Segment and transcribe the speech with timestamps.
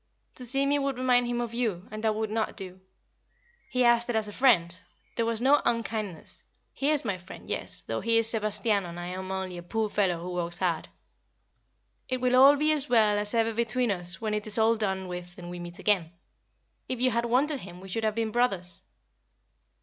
[0.33, 2.81] To see me would remind him of you, and that would not do.
[3.69, 4.81] He asked it as a friend
[5.15, 6.43] there was no unkind ness
[6.73, 9.89] he is my friend, yes, though he is Sebastiano and I am only a poor
[9.89, 10.87] fellow who works hard.
[12.09, 15.07] It will all be as well as ever between us when it is all done
[15.07, 16.11] with and we meet again.
[16.89, 18.81] If you had wanted him we should have been brothers."